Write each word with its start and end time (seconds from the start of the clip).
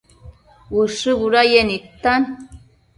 Ushë 0.79 1.11
budayec 1.21 1.65
nidtan 1.69 2.21